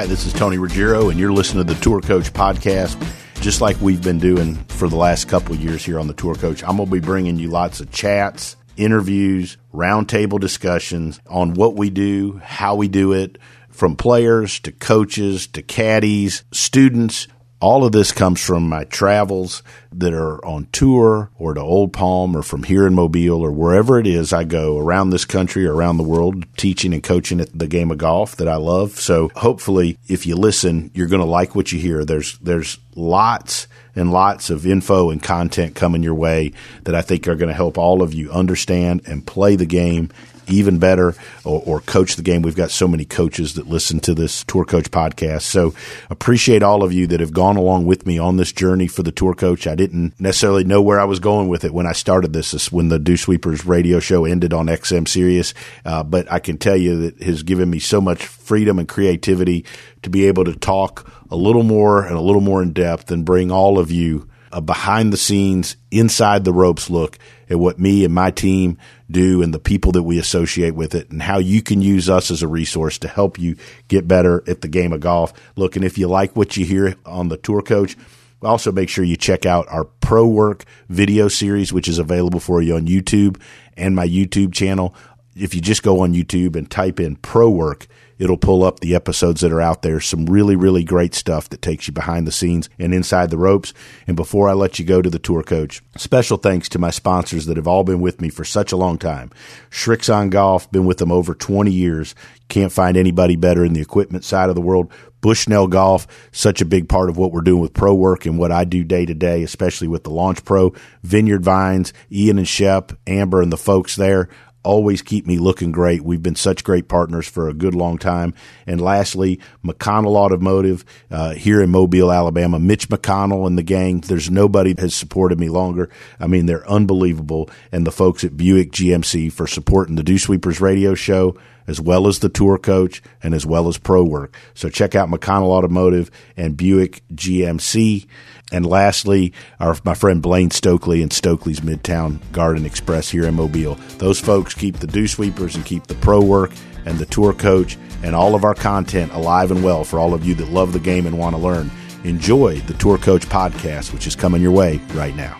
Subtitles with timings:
[0.00, 2.96] Hi, this is Tony Ruggiero, and you're listening to the Tour Coach Podcast.
[3.42, 6.62] Just like we've been doing for the last couple years here on the Tour Coach,
[6.64, 11.90] I'm going to be bringing you lots of chats, interviews, roundtable discussions on what we
[11.90, 13.36] do, how we do it,
[13.68, 17.28] from players to coaches to caddies, students,
[17.60, 19.62] all of this comes from my travels
[19.92, 23.98] that are on tour or to Old Palm or from here in Mobile or wherever
[23.98, 27.56] it is I go around this country or around the world teaching and coaching at
[27.56, 28.92] the game of golf that I love.
[28.92, 32.04] So hopefully if you listen, you're going to like what you hear.
[32.04, 36.52] There's, there's lots and lots of info and content coming your way
[36.84, 40.10] that I think are going to help all of you understand and play the game
[40.52, 41.14] even better
[41.44, 42.42] or, or, coach the game.
[42.42, 45.42] We've got so many coaches that listen to this Tour Coach podcast.
[45.42, 45.74] So
[46.08, 49.12] appreciate all of you that have gone along with me on this journey for the
[49.12, 49.66] Tour Coach.
[49.66, 52.70] I didn't necessarily know where I was going with it when I started this, this
[52.70, 55.54] when the Dew Sweepers radio show ended on XM Sirius.
[55.84, 59.64] Uh, but I can tell you that has given me so much freedom and creativity
[60.02, 63.24] to be able to talk a little more and a little more in depth and
[63.24, 68.04] bring all of you a behind the scenes, inside the ropes look at what me
[68.04, 68.78] and my team
[69.10, 72.30] do and the people that we associate with it and how you can use us
[72.30, 73.56] as a resource to help you
[73.88, 75.32] get better at the game of golf.
[75.56, 77.96] Look, and if you like what you hear on the tour coach,
[78.42, 82.62] also make sure you check out our pro work video series, which is available for
[82.62, 83.40] you on YouTube
[83.76, 84.94] and my YouTube channel.
[85.36, 87.86] If you just go on YouTube and type in pro work,
[88.20, 89.98] It'll pull up the episodes that are out there.
[89.98, 93.72] Some really, really great stuff that takes you behind the scenes and inside the ropes.
[94.06, 97.46] And before I let you go to the tour coach, special thanks to my sponsors
[97.46, 99.30] that have all been with me for such a long time.
[99.70, 102.14] Srixon Golf, been with them over 20 years.
[102.48, 104.92] Can't find anybody better in the equipment side of the world.
[105.22, 108.52] Bushnell Golf, such a big part of what we're doing with pro work and what
[108.52, 112.92] I do day to day, especially with the Launch Pro, Vineyard Vines, Ian and Shep,
[113.06, 114.28] Amber and the folks there
[114.62, 116.02] always keep me looking great.
[116.02, 118.34] We've been such great partners for a good long time.
[118.66, 122.58] And lastly, McConnell Automotive uh, here in Mobile, Alabama.
[122.58, 124.00] Mitch McConnell and the gang.
[124.00, 125.88] There's nobody has supported me longer.
[126.18, 127.48] I mean, they're unbelievable.
[127.72, 132.06] And the folks at Buick GMC for supporting the Dew Sweepers radio show as well
[132.06, 134.36] as the tour coach and as well as pro work.
[134.54, 138.06] So check out McConnell Automotive and Buick GMC.
[138.52, 143.76] And lastly, our, my friend Blaine Stokely and Stokely's Midtown Garden Express here in Mobile.
[143.98, 146.52] Those folks keep the dew sweepers and keep the pro work
[146.84, 150.24] and the tour coach and all of our content alive and well for all of
[150.24, 151.70] you that love the game and want to learn.
[152.04, 155.38] Enjoy the Tour Coach podcast, which is coming your way right now.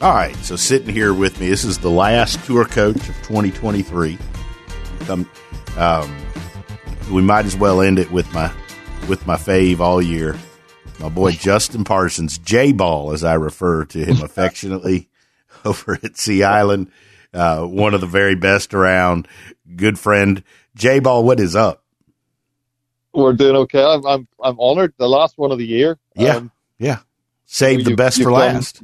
[0.00, 4.18] All right, so sitting here with me, this is the last Tour Coach of 2023.
[5.08, 5.28] Um,
[5.76, 6.16] um,
[7.12, 8.52] we might as well end it with my
[9.08, 10.36] with my fave all year
[10.98, 15.08] my boy Justin Parsons, J Ball, as I refer to him affectionately
[15.64, 16.90] over at Sea Island,
[17.32, 19.28] uh, one of the very best around.
[19.74, 20.42] Good friend,
[20.74, 21.24] J Ball.
[21.24, 21.82] What is up?
[23.12, 23.82] We're doing okay.
[23.82, 24.92] I'm I'm I'm honored.
[24.98, 25.98] The last one of the year.
[26.14, 26.98] Yeah, um, yeah.
[27.46, 28.82] Save the best for last.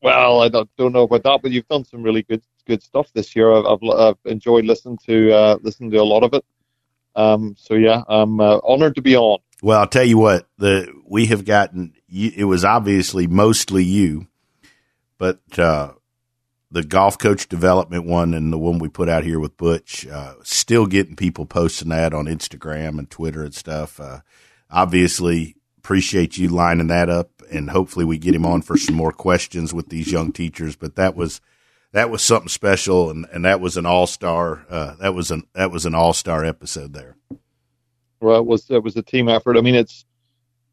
[0.00, 3.12] Well, I don't don't know about that, but you've done some really good good stuff
[3.12, 3.52] this year.
[3.52, 6.44] I've I've, I've enjoyed listening to uh, listening to a lot of it.
[7.16, 9.40] Um, so yeah, I'm uh, honored to be on.
[9.62, 14.28] Well, I'll tell you what, the we have gotten it was obviously mostly you,
[15.18, 15.92] but uh,
[16.70, 20.34] the golf coach development one and the one we put out here with Butch, uh,
[20.42, 23.98] still getting people posting that on Instagram and Twitter and stuff.
[23.98, 24.20] Uh,
[24.70, 29.12] obviously, appreciate you lining that up, and hopefully we get him on for some more
[29.12, 30.76] questions with these young teachers.
[30.76, 31.40] But that was
[31.92, 34.66] that was something special, and, and that was an all star.
[34.68, 37.16] Uh, that was an that was an all star episode there.
[38.20, 39.56] Well, it was it was a team effort.
[39.56, 40.04] I mean, it's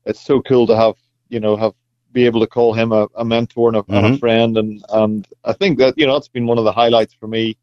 [0.05, 0.95] it's so cool to have
[1.29, 1.73] you know have
[2.11, 3.93] be able to call him a, a mentor and a, mm-hmm.
[3.93, 4.19] and a, mm-hmm.
[4.19, 7.27] friend, and and I think that you know it's been one of the highlights for
[7.27, 7.57] me.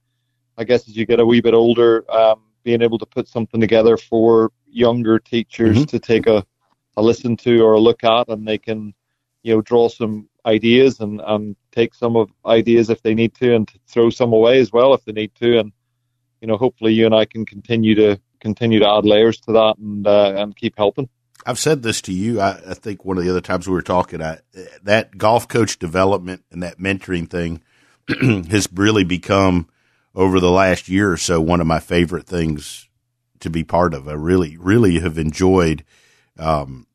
[0.57, 3.61] I guess as you get a wee bit older, um, being able to put something
[3.61, 5.85] together for younger teachers mm-hmm.
[5.85, 6.45] to take a,
[6.97, 8.95] a listen to or a look at, and they can
[9.43, 13.55] you know draw some ideas and and take some of ideas if they need to,
[13.55, 15.73] and throw some away as well if they need to, and
[16.41, 19.79] you know hopefully you and I can continue to continue to add layers to that
[19.79, 21.09] and uh, and keep helping.
[21.45, 22.41] I've said this to you.
[22.41, 24.39] I, I, think one of the other times we were talking, I,
[24.85, 27.63] that golf coach development and that mentoring thing
[28.49, 29.69] has really become
[30.15, 32.89] over the last year or so one of my favorite things
[33.41, 34.09] to be part of.
[34.09, 35.85] I really, really have enjoyed,
[36.39, 36.87] um,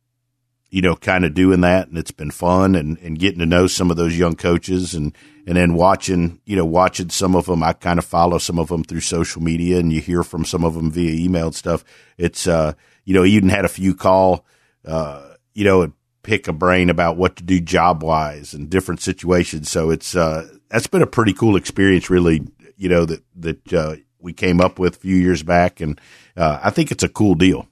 [0.69, 3.68] you know, kind of doing that, and it's been fun and, and getting to know
[3.68, 5.16] some of those young coaches and
[5.46, 7.64] and then watching, you know, watching some of them.
[7.64, 10.66] I kind of follow some of them through social media, and you hear from some
[10.66, 11.86] of them via email and stuff.
[12.18, 12.74] It's, uh,
[13.06, 14.46] you know, even had a few call,
[14.84, 19.00] uh, you know, and pick a brain about what to do job wise and different
[19.00, 19.70] situations.
[19.70, 23.96] So it's, uh, that's been a pretty cool experience, really, you know, that, that, uh,
[24.20, 25.80] we came up with a few years back.
[25.80, 26.02] And,
[26.36, 27.70] uh, I think it's a cool deal.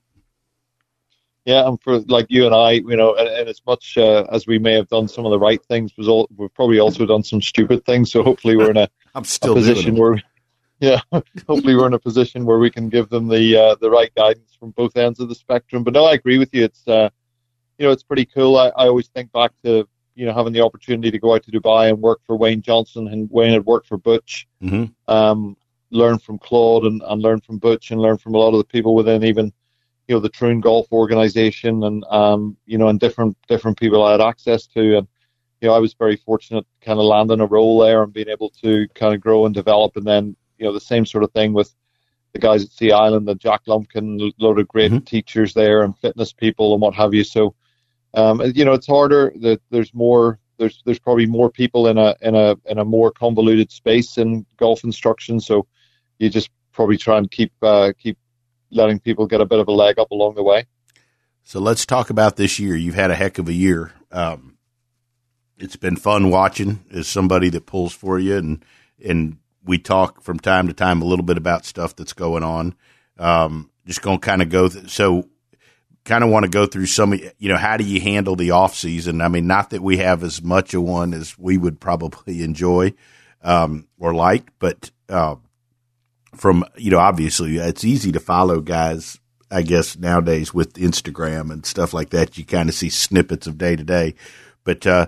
[1.46, 4.48] Yeah, and for like you and I, you know, and, and as much uh, as
[4.48, 7.24] we may have done some of the right things, was all, we've probably also done
[7.24, 8.12] some stupid things.
[8.12, 10.20] So hopefully we're in a, I'm still a position where,
[10.80, 14.14] yeah, hopefully we're in a position where we can give them the uh, the right
[14.16, 15.84] guidance from both ends of the spectrum.
[15.84, 16.64] But no, I agree with you.
[16.64, 17.10] It's uh,
[17.78, 18.58] you know, it's pretty cool.
[18.58, 21.52] I, I always think back to you know having the opportunity to go out to
[21.52, 24.48] Dubai and work for Wayne Johnson, and Wayne had worked for Butch.
[24.64, 24.86] Mm-hmm.
[25.14, 25.58] Um,
[25.92, 28.66] learn from Claude and, and learn from Butch and learn from a lot of the
[28.66, 29.54] people within even
[30.08, 34.12] you know the Troon Golf organization and um, you know and different different people I
[34.12, 35.08] had access to and
[35.62, 38.50] you know I was very fortunate kind of landing a role there and being able
[38.62, 41.54] to kind of grow and develop and then you know the same sort of thing
[41.54, 41.74] with
[42.36, 45.06] the guys at Sea Island and Jack Lumpkin, a load of great mm-hmm.
[45.06, 47.24] teachers there and fitness people and what have you.
[47.24, 47.56] So
[48.14, 49.34] um, you know it's harder.
[49.38, 50.40] That there's more.
[50.58, 54.46] There's there's probably more people in a in a in a more convoluted space in
[54.58, 55.40] golf instruction.
[55.40, 55.66] So
[56.20, 58.18] you just probably try and keep uh, keep
[58.72, 60.66] letting people get a bit of a leg up along the way.
[61.44, 62.76] So let's talk about this year.
[62.76, 63.92] You've had a heck of a year.
[64.12, 64.58] Um,
[65.58, 68.66] it's been fun watching as somebody that pulls for you, and
[69.04, 72.76] and we talk from time to time a little bit about stuff that's going on.
[73.18, 75.30] Um, just going to kind of go th- so
[76.04, 78.76] kind of want to go through some you know how do you handle the off
[78.76, 82.44] season i mean not that we have as much of one as we would probably
[82.44, 82.94] enjoy
[83.42, 85.36] um, or like but uh,
[86.36, 89.20] from you know obviously it's easy to follow guys
[89.52, 92.38] I guess nowadays with Instagram and stuff like that.
[92.38, 94.16] You kind of see snippets of day to day
[94.64, 95.08] but uh,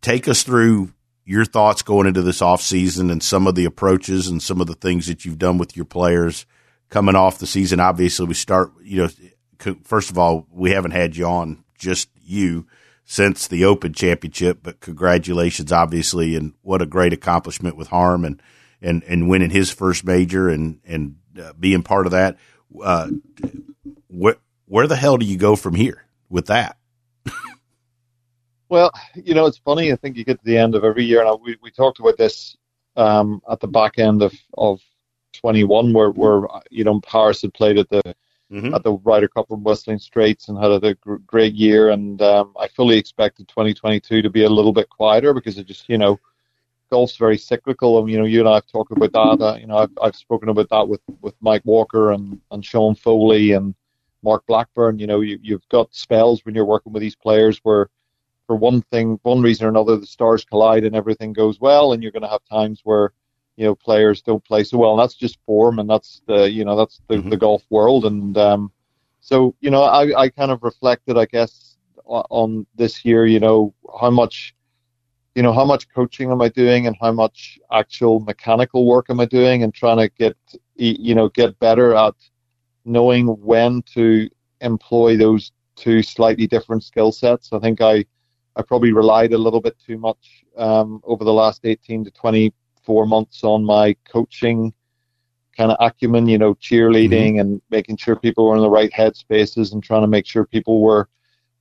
[0.00, 0.92] take us through
[1.24, 4.66] your thoughts going into this off season and some of the approaches and some of
[4.66, 6.44] the things that you've done with your players
[6.90, 7.80] coming off the season.
[7.80, 12.66] Obviously we start you know first of all we haven't had you on just you
[13.06, 18.40] since the open championship but congratulations obviously and what a great accomplishment with Harman
[18.84, 22.36] and, and winning his first major and, and uh, being part of that.
[22.82, 23.08] Uh,
[24.08, 24.36] where,
[24.66, 26.76] where the hell do you go from here with that?
[28.68, 29.92] well, you know, it's funny.
[29.92, 32.00] I think you get to the end of every year, and I, we, we talked
[32.00, 32.56] about this
[32.96, 34.80] um, at the back end of, of
[35.34, 38.02] 21, where, where you know Harris had played at the
[38.50, 38.74] mm-hmm.
[38.74, 42.68] at the Ryder Cup in Whistling Straits and had a great year, and um, I
[42.68, 46.18] fully expected 2022 to be a little bit quieter because it just you know
[46.90, 49.44] golf's very cyclical, and you know, you and I have talked about that.
[49.44, 52.94] Uh, you know, I've I've spoken about that with with Mike Walker and and Sean
[52.94, 53.74] Foley and
[54.22, 54.98] Mark Blackburn.
[54.98, 57.88] You know, you you've got spells when you're working with these players where,
[58.46, 62.02] for one thing, one reason or another, the stars collide and everything goes well, and
[62.02, 63.12] you're going to have times where
[63.56, 66.64] you know players don't play so well, and that's just form, and that's the you
[66.64, 67.30] know that's the, mm-hmm.
[67.30, 68.72] the golf world, and um,
[69.24, 73.72] so you know, I I kind of reflected, I guess, on this year, you know,
[74.00, 74.54] how much
[75.34, 79.20] you know, how much coaching am I doing and how much actual mechanical work am
[79.20, 80.36] I doing and trying to get,
[80.76, 82.14] you know, get better at
[82.84, 84.28] knowing when to
[84.60, 87.52] employ those two slightly different skill sets.
[87.52, 88.04] I think I,
[88.54, 93.06] I probably relied a little bit too much um, over the last 18 to 24
[93.06, 94.72] months on my coaching
[95.56, 97.40] kind of acumen, you know, cheerleading mm-hmm.
[97.40, 100.80] and making sure people were in the right headspaces and trying to make sure people
[100.80, 101.08] were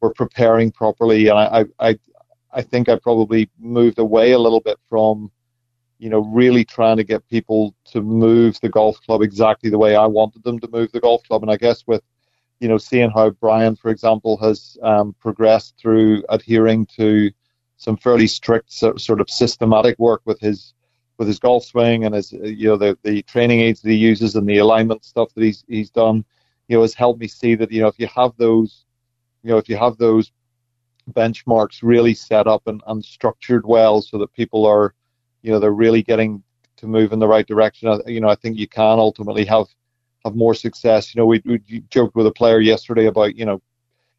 [0.02, 1.30] were preparing properly.
[1.30, 1.98] And I, I,
[2.54, 5.32] I think I probably moved away a little bit from,
[5.98, 9.96] you know, really trying to get people to move the golf club exactly the way
[9.96, 11.42] I wanted them to move the golf club.
[11.42, 12.04] And I guess with,
[12.60, 17.32] you know, seeing how Brian, for example, has um, progressed through adhering to
[17.78, 20.74] some fairly strict sort of systematic work with his
[21.18, 24.36] with his golf swing and his you know the the training aids that he uses
[24.36, 26.24] and the alignment stuff that he's he's done,
[26.68, 28.86] you know, has helped me see that you know if you have those,
[29.44, 30.32] you know, if you have those
[31.12, 34.94] benchmarks really set up and, and structured well so that people are,
[35.42, 36.44] you know, they're really getting
[36.78, 38.00] to move in the right direction.
[38.08, 39.68] You know, I think you can ultimately have
[40.26, 41.14] have more success.
[41.14, 43.62] You know, we, we joked with a player yesterday about, you know,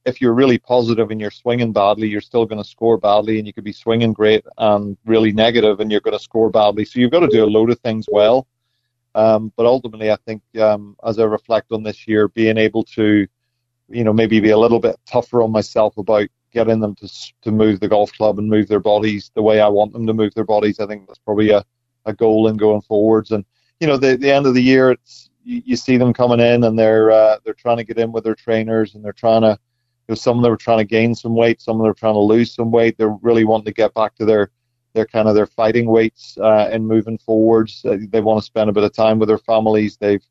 [0.05, 3.47] if you're really positive and you're swinging badly, you're still going to score badly, and
[3.47, 6.85] you could be swinging great and really negative, and you're going to score badly.
[6.85, 8.47] So you've got to do a load of things well.
[9.15, 13.27] Um, but ultimately, I think um, as I reflect on this year, being able to,
[13.89, 17.09] you know, maybe be a little bit tougher on myself about getting them to
[17.43, 20.15] to move the golf club and move their bodies the way I want them to
[20.15, 20.81] move their bodies.
[20.81, 21.65] I think that's probably a,
[22.07, 23.33] a goal in going forwards.
[23.33, 23.45] And
[23.81, 26.65] you know, the the end of the year, it's you, you see them coming in
[26.65, 29.59] and they're uh, they're trying to get in with their trainers and they're trying to.
[30.07, 31.95] You know, some of them are trying to gain some weight, some of them are
[31.95, 32.99] trying to lose some weight.
[32.99, 34.51] They're really wanting to get back to their
[34.93, 37.85] their kind of their fighting weights uh, and moving forwards.
[37.85, 39.97] Uh, they want to spend a bit of time with their families.
[39.97, 40.25] They've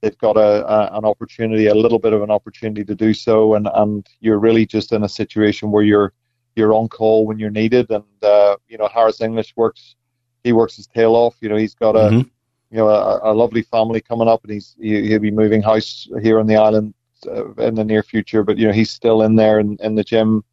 [0.00, 3.54] they've got a, a, an opportunity, a little bit of an opportunity to do so,
[3.54, 6.12] and and you're really just in a situation where you're
[6.56, 7.90] you're on call when you're needed.
[7.90, 9.96] And uh, you know, Harris English works,
[10.44, 11.36] he works his tail off.
[11.40, 12.28] You know, he's got a mm-hmm.
[12.70, 16.08] you know a, a, lovely family coming up, and he's he, will be moving house
[16.20, 16.94] here on the island
[17.26, 20.04] uh, in the near future, but you know he's still in there in, in the
[20.04, 20.44] gym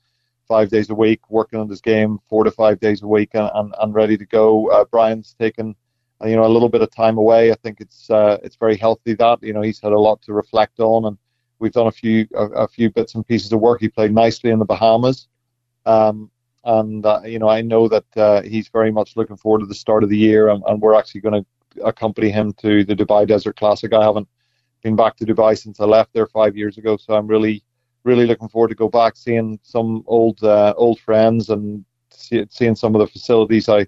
[0.47, 3.49] five days a week, working on his game four to five days a week, and,
[3.55, 4.69] and, and ready to go.
[4.69, 5.75] Uh, Brian's taken
[6.23, 7.51] you know a little bit of time away.
[7.51, 10.33] I think it's uh, it's very healthy that you know he's had a lot to
[10.33, 11.17] reflect on, and
[11.59, 13.81] we've done a few a, a few bits and pieces of work.
[13.81, 15.27] He played nicely in the Bahamas.
[15.85, 16.31] Um,
[16.65, 19.75] and uh, you know, I know that uh, he's very much looking forward to the
[19.75, 23.27] start of the year, and, and we're actually going to accompany him to the Dubai
[23.27, 23.93] Desert Classic.
[23.93, 24.27] I haven't
[24.81, 27.63] been back to Dubai since I left there five years ago, so I'm really,
[28.03, 32.75] really looking forward to go back, seeing some old, uh, old friends, and see, seeing
[32.75, 33.85] some of the facilities I,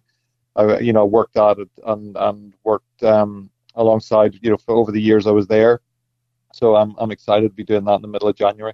[0.58, 5.02] I, you know, worked at and and worked um, alongside, you know, for over the
[5.02, 5.82] years I was there.
[6.54, 8.74] So I'm I'm excited to be doing that in the middle of January.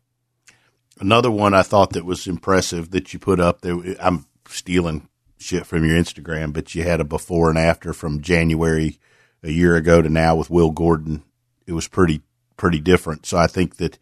[0.99, 3.77] Another one I thought that was impressive that you put up there.
[3.99, 8.99] I'm stealing shit from your Instagram, but you had a before and after from January
[9.41, 11.23] a year ago to now with Will Gordon.
[11.67, 12.21] It was pretty
[12.55, 13.25] pretty different.
[13.25, 13.97] So I think that,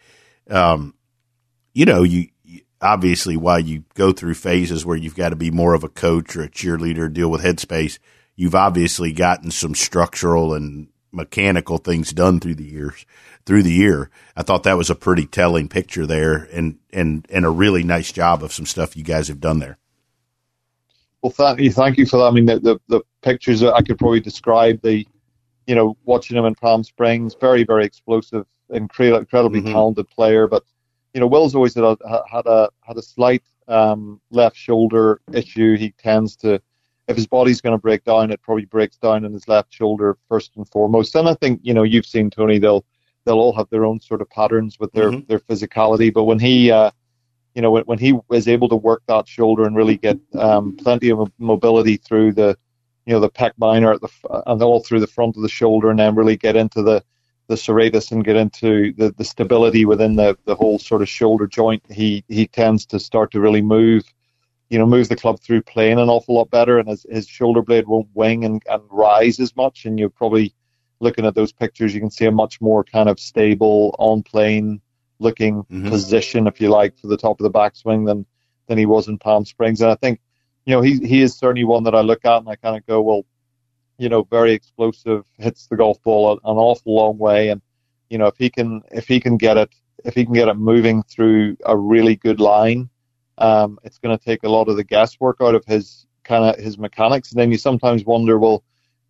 [0.50, 0.93] um,
[1.73, 2.27] you know, you
[2.81, 6.35] obviously while you go through phases where you've got to be more of a coach
[6.35, 8.00] or a cheerleader, deal with headspace,
[8.35, 13.05] you've obviously gotten some structural and mechanical things done through the years
[13.45, 14.09] through the year.
[14.35, 18.11] I thought that was a pretty telling picture there and and and a really nice
[18.11, 19.77] job of some stuff you guys have done there.
[21.21, 22.25] Well, thank you, thank you for that.
[22.25, 25.05] I mean, the the, the pictures I could probably describe the,
[25.67, 29.73] you know, watching him in Palm Springs, very very explosive, incredibly, incredibly mm-hmm.
[29.73, 30.47] talented player.
[30.47, 30.63] But
[31.13, 31.98] you know, Will's always had a
[32.30, 35.77] had a had a slight um, left shoulder issue.
[35.77, 36.62] He tends to
[37.08, 40.18] if his body's going to break down, it probably breaks down in his left shoulder
[40.27, 41.15] first and foremost.
[41.15, 42.86] And I think you know you've seen Tony; they'll
[43.25, 45.25] they'll all have their own sort of patterns with their mm-hmm.
[45.27, 46.13] their physicality.
[46.13, 46.91] But when he, uh,
[47.53, 50.75] you know, when, when he was able to work that shoulder and really get um,
[50.77, 52.58] plenty of mobility through the,
[53.06, 54.10] you know, the pec minor at the
[54.48, 57.03] and all through the front of the shoulder, and then really get into the
[57.51, 61.46] the serratus and get into the, the stability within the, the whole sort of shoulder
[61.46, 64.03] joint, he he tends to start to really move
[64.72, 67.62] you know, moves the club through playing an awful lot better, and his, his shoulder
[67.62, 69.84] blade won't wing and, and rise as much.
[69.84, 70.55] And you're probably
[71.01, 74.79] looking at those pictures, you can see a much more kind of stable on plane
[75.20, 75.89] looking mm-hmm.
[75.89, 78.25] position, if you like, for the top of the backswing than
[78.67, 79.81] than he was in Palm Springs.
[79.81, 80.22] And I think,
[80.65, 82.86] you know, he he is certainly one that I look at and I kind of
[82.86, 83.25] go, well,
[84.01, 87.62] you know, very explosive, hits the golf ball an awful long way, and
[88.10, 89.70] you know, if he can if he can get it
[90.03, 92.89] if he can get it moving through a really good line
[93.41, 96.63] um, it's going to take a lot of the guesswork out of his kind of
[96.63, 97.31] his mechanics.
[97.31, 98.63] And then you sometimes wonder, well,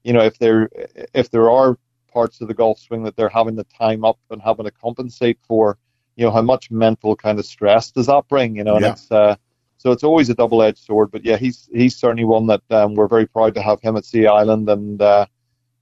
[0.04, 0.70] you know, if there
[1.14, 1.78] if there are
[2.12, 5.40] parts of the golf swing that they're having to time up and having to compensate
[5.48, 5.78] for,
[6.16, 8.56] you know, how much mental kind of stress does that bring?
[8.56, 8.92] You know, and yeah.
[8.92, 9.36] it's uh,
[9.82, 11.10] so it's always a double edged sword.
[11.10, 14.06] But yeah, he's he's certainly one that um, we're very proud to have him at
[14.06, 15.26] Sea Island and uh,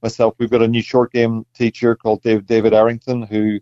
[0.02, 0.34] myself.
[0.38, 3.60] We've got a new short game teacher called David David Errington who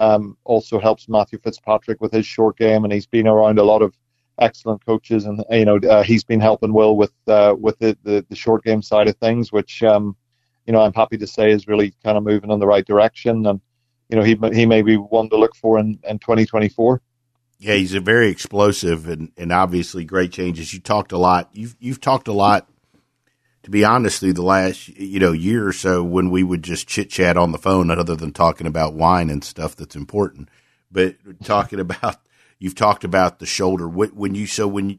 [0.00, 3.82] um, also helps Matthew Fitzpatrick with his short game, and he's been around a lot
[3.82, 3.94] of
[4.38, 8.24] excellent coaches, and you know uh, he's been helping Will with uh, with the, the,
[8.30, 10.16] the short game side of things, which um,
[10.66, 13.44] you know I'm happy to say is really kind of moving in the right direction,
[13.44, 13.60] and
[14.08, 17.02] you know he he may be one to look for in, in 2024.
[17.58, 20.74] Yeah, he's a very explosive and, and obviously great changes.
[20.74, 21.48] You talked a lot.
[21.52, 22.68] You've you've talked a lot.
[23.62, 26.86] To be honest, through the last you know year or so, when we would just
[26.86, 30.50] chit chat on the phone, other than talking about wine and stuff that's important,
[30.92, 32.18] but talking about
[32.64, 33.86] You've talked about the shoulder.
[33.86, 34.98] When you so when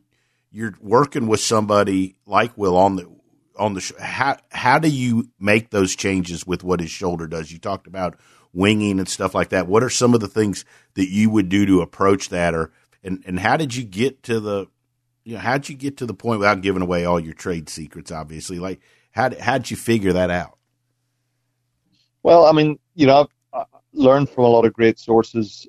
[0.52, 3.10] you're working with somebody like Will on the
[3.58, 7.52] on the how how do you make those changes with what his shoulder does?
[7.52, 8.20] You talked about
[8.56, 9.68] winging and stuff like that.
[9.68, 12.72] What are some of the things that you would do to approach that, or
[13.04, 14.68] and and how did you get to the
[15.24, 17.70] you know how did you get to the point without giving away all your trade
[17.70, 18.12] secrets?
[18.12, 18.80] Obviously, like
[19.12, 20.58] how how did you figure that out?
[22.24, 25.68] Well, I mean, you know, I've learned from a lot of great sources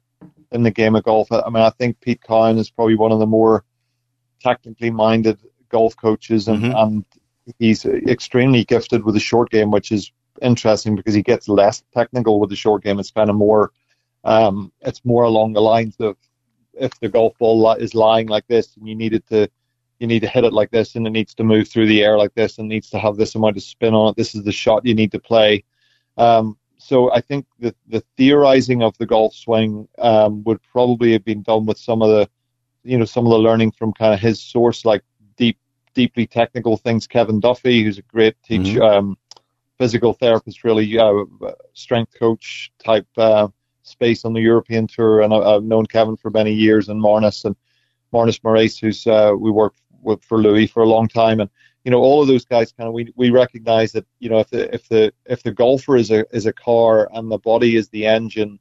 [0.50, 1.31] in the game of golf.
[1.31, 3.64] I mean, I think Pete Cowan is probably one of the more
[4.40, 5.38] technically minded
[5.69, 6.76] golf coaches, and, mm-hmm.
[6.76, 7.05] and
[7.59, 10.12] he's extremely gifted with the short game, which is
[10.43, 12.99] interesting because he gets less technical with the short game.
[12.99, 13.73] It's kind of more,
[14.25, 16.16] um, it's more along the lines of
[16.75, 19.49] if the golf ball is lying like this, and you need it to,
[19.99, 22.19] you need to hit it like this, and it needs to move through the air
[22.19, 24.16] like this, and needs to have this amount of spin on it.
[24.16, 25.64] This is the shot you need to play.
[26.19, 31.25] Um, so I think the, the theorizing of the golf swing um, would probably have
[31.25, 32.28] been done with some of the,
[32.85, 35.02] you know, some of the learning from kind of his source, like
[35.37, 35.59] deep,
[35.95, 37.07] deeply technical things.
[37.07, 38.99] Kevin Duffy, who's a great teacher, mm-hmm.
[38.99, 39.19] um,
[39.78, 41.25] physical therapist, really uh,
[41.75, 43.49] strength coach type uh,
[43.83, 47.45] space on the European tour, and I, have known Kevin for many years, and Marnus
[47.45, 47.56] and
[48.12, 51.50] Marnus Marais, who's uh, we worked with for Louis for a long time, and
[51.85, 54.50] you know, all of those guys kind of we we recognize that you know if
[54.50, 57.88] the if the if the golfer is a is a car and the body is
[57.90, 58.59] the engine,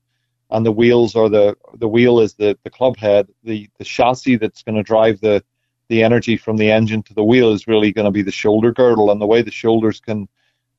[0.51, 3.27] and the wheels are the the wheel is the the club head.
[3.43, 5.43] The the chassis that's going to drive the
[5.87, 8.71] the energy from the engine to the wheel is really going to be the shoulder
[8.71, 10.27] girdle, and the way the shoulders can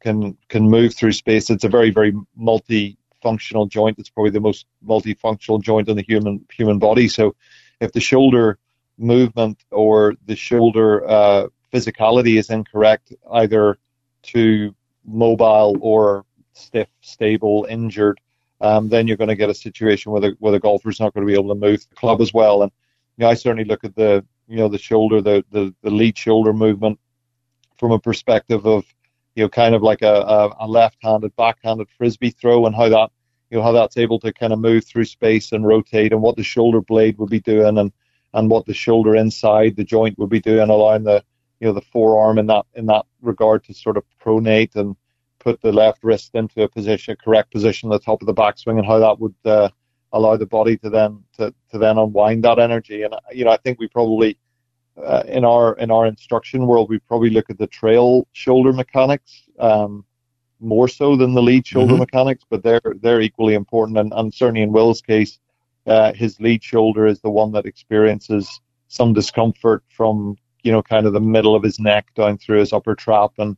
[0.06, 1.50] can can move through space.
[1.50, 3.98] It's a very very multi-functional joint.
[3.98, 7.08] It's probably the most multifunctional joint in the human human body.
[7.08, 7.34] So,
[7.80, 8.58] if the shoulder
[8.98, 13.78] movement or the shoulder uh, physicality is incorrect, either
[14.22, 18.20] too mobile or stiff, stable, injured,
[18.60, 21.26] um, then you're going to get a situation where the where the golfer's not going
[21.26, 22.62] to be able to move the club as well.
[22.62, 22.70] And
[23.16, 26.16] you know, I certainly look at the you know the shoulder, the the, the lead
[26.16, 27.00] shoulder movement
[27.76, 28.84] from a perspective of
[29.36, 33.10] you know kind of like a, a, a left-handed, backhanded frisbee throw, and how that
[33.50, 36.36] you know how that's able to kind of move through space and rotate, and what
[36.36, 37.92] the shoulder blade would be doing, and
[38.34, 41.22] and what the shoulder inside the joint would be doing, allowing the
[41.60, 44.96] you know the forearm in that in that regard to sort of pronate and
[45.38, 48.34] put the left wrist into a position, a correct position at the top of the
[48.34, 49.68] backswing, and how that would uh,
[50.12, 53.02] allow the body to then to, to then unwind that energy.
[53.02, 54.38] And you know, I think we probably
[55.02, 59.42] uh, in our in our instruction world, we probably look at the trail shoulder mechanics
[59.58, 60.04] um,
[60.60, 62.00] more so than the lead shoulder mm-hmm.
[62.00, 63.98] mechanics, but they're they're equally important.
[63.98, 65.38] And, and certainly in Will's case,
[65.86, 71.06] uh, his lead shoulder is the one that experiences some discomfort from you know kind
[71.06, 73.56] of the middle of his neck down through his upper trap and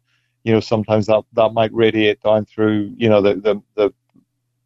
[0.49, 3.93] you know, sometimes that, that might radiate down through, you know, the, the, the,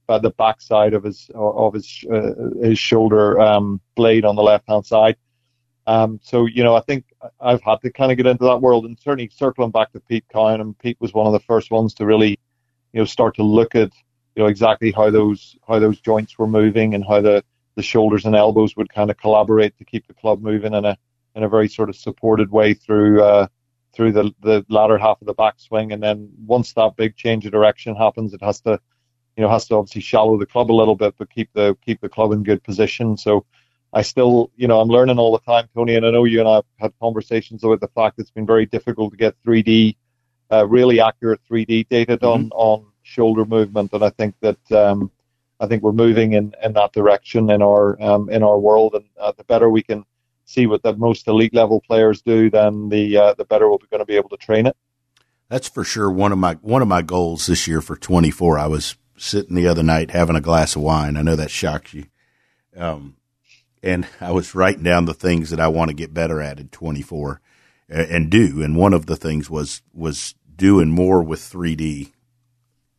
[0.09, 4.69] uh, the backside of his, of his, uh, his shoulder, um, blade on the left
[4.69, 5.17] hand side.
[5.87, 7.07] Um, so, you know, I think
[7.41, 10.25] I've had to kind of get into that world and certainly circling back to Pete
[10.33, 12.39] Cowan and Pete was one of the first ones to really,
[12.93, 13.91] you know, start to look at,
[14.37, 17.43] you know, exactly how those, how those joints were moving and how the,
[17.75, 20.97] the shoulders and elbows would kind of collaborate to keep the club moving in a,
[21.35, 23.47] in a very sort of supported way through, uh,
[23.93, 25.93] through the, the latter half of the backswing.
[25.93, 28.79] And then once that big change of direction happens, it has to,
[29.37, 32.01] you know, has to obviously shallow the club a little bit, but keep the, keep
[32.01, 33.17] the club in good position.
[33.17, 33.45] So
[33.93, 36.49] I still, you know, I'm learning all the time, Tony, and I know you and
[36.49, 39.97] I have had conversations about the fact it's been very difficult to get 3D,
[40.51, 42.59] uh, really accurate 3D data done mm-hmm.
[42.59, 43.93] on shoulder movement.
[43.93, 45.11] And I think that, um,
[45.61, 48.95] I think we're moving in, in that direction in our, um, in our world.
[48.95, 50.05] And uh, the better we can,
[50.45, 54.01] see what the most elite level players do, then the uh, the better we're going
[54.01, 54.77] to be able to train it.
[55.49, 58.59] That's for sure one of my one of my goals this year for 24.
[58.59, 61.17] I was sitting the other night having a glass of wine.
[61.17, 62.07] I know that shocks you,
[62.77, 63.17] um,
[63.83, 66.69] and I was writing down the things that I want to get better at in
[66.69, 67.41] 24
[67.89, 68.63] and do.
[68.63, 72.13] And one of the things was was doing more with 3D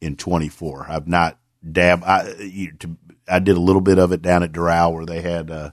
[0.01, 0.87] in 24.
[0.89, 2.03] I've not dab.
[2.03, 5.21] I you, to, I did a little bit of it down at Doral where they
[5.21, 5.49] had.
[5.49, 5.71] Uh,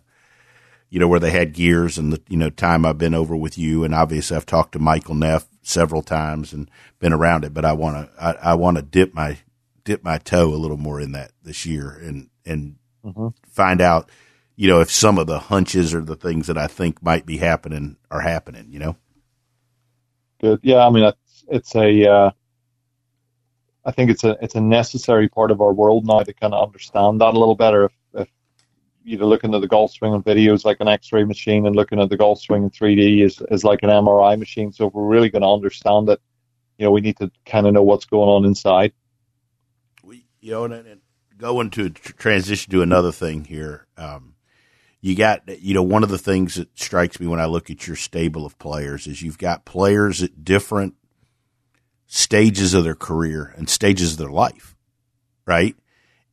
[0.93, 3.57] you know, where they had gears and the, you know, time I've been over with
[3.57, 3.85] you.
[3.85, 6.69] And obviously I've talked to Michael Neff several times and
[6.99, 9.39] been around it, but I want to, I, I want to dip my,
[9.85, 13.29] dip my toe a little more in that this year and, and mm-hmm.
[13.47, 14.11] find out,
[14.61, 17.39] you know, if some of the hunches or the things that I think might be
[17.39, 18.95] happening are happening, you know?
[20.39, 20.61] Good.
[20.63, 20.87] Yeah.
[20.87, 22.31] I mean, it's, it's a, uh,
[23.87, 26.63] I think it's a it's a necessary part of our world now to kind of
[26.63, 27.91] understand that a little better.
[28.13, 28.29] If
[29.03, 31.99] you know, looking at the golf swing on videos like an X-ray machine and looking
[31.99, 34.73] at the golf swing in 3D is, is like an MRI machine.
[34.75, 36.21] So if we're really going to understand it,
[36.77, 38.93] you know, we need to kind of know what's going on inside.
[40.05, 41.01] We, you know, and, and
[41.39, 43.87] going to transition to another thing here.
[43.97, 44.35] Um,
[45.01, 47.87] you got, you know, one of the things that strikes me when I look at
[47.87, 50.95] your stable of players is you've got players at different
[52.07, 54.77] stages of their career and stages of their life,
[55.47, 55.77] right?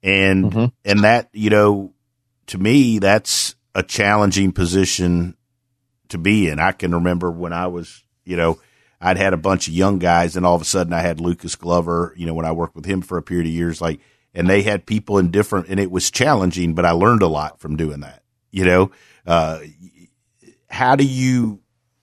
[0.03, 0.65] And mm-hmm.
[0.85, 1.93] and that you know
[2.47, 5.37] to me, that's a challenging position
[6.09, 6.59] to be in.
[6.59, 8.59] I can remember when I was, you know,
[8.99, 11.55] I'd had a bunch of young guys, and all of a sudden I had Lucas
[11.55, 12.13] Glover.
[12.17, 13.99] You know, when I worked with him for a period of years, like,
[14.33, 17.59] and they had people in different, and it was challenging, but I learned a lot
[17.59, 18.23] from doing that.
[18.57, 18.91] You know,
[19.27, 19.59] uh,
[20.67, 21.59] how do you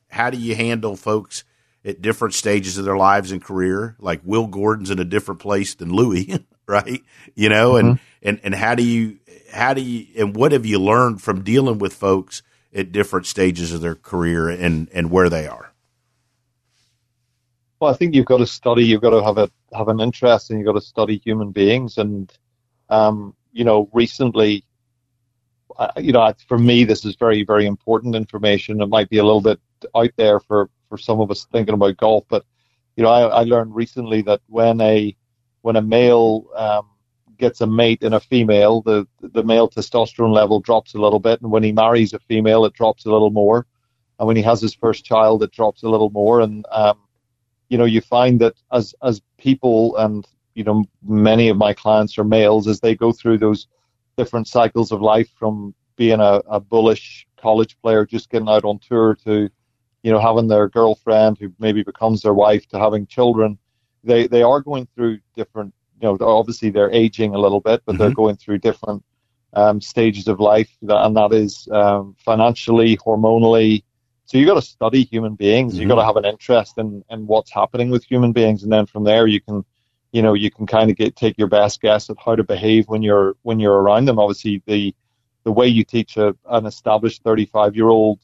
[0.09, 1.43] how do you handle folks
[1.85, 3.97] at different stages of their lives and career?
[3.99, 6.39] Like Will Gordon's in a different place than Louis,
[6.69, 7.03] right?
[7.35, 7.89] You know, mm-hmm.
[7.89, 9.19] and and and how do you
[9.53, 13.73] how do you and what have you learned from dealing with folks at different stages
[13.73, 15.73] of their career and and where they are?
[17.81, 18.85] Well, I think you've got to study.
[18.85, 21.99] You've got to have a have an interest, and you've got to study human beings.
[21.99, 22.33] And
[22.91, 24.63] um, you know, recently,
[25.97, 28.81] you know, for me, this is very very important information.
[28.81, 29.61] It might be a little bit
[29.95, 32.45] out there for for some of us thinking about golf, but
[32.97, 35.17] you know, I, I learned recently that when a
[35.63, 36.91] when a male um,
[37.39, 41.41] gets a mate in a female, the the male testosterone level drops a little bit,
[41.41, 43.67] and when he marries a female, it drops a little more,
[44.19, 46.99] and when he has his first child, it drops a little more, and um,
[47.69, 52.19] you know you find that as as people and you know many of my clients
[52.19, 53.67] are males as they go through those
[54.17, 58.79] different cycles of life from being a, a bullish college player just getting out on
[58.79, 59.51] tour to
[60.03, 63.59] you know having their girlfriend who maybe becomes their wife to having children
[64.03, 67.93] they they are going through different you know obviously they're aging a little bit but
[67.93, 68.03] mm-hmm.
[68.03, 69.03] they're going through different
[69.55, 73.83] um, stages of life and that is um, financially hormonally
[74.27, 75.83] so you got to study human beings mm-hmm.
[75.83, 78.87] you got to have an interest in in what's happening with human beings and then
[78.87, 79.65] from there you can
[80.15, 82.87] you know you can kind of get take your best guess at how to behave
[82.89, 84.95] when you're when you're around them obviously the
[85.43, 88.19] the way you teach a, an established 35 year old